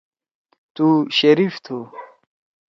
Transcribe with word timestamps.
تُو 0.75 0.87
شیریف 1.17 1.55
تُھو۔ 1.65 1.77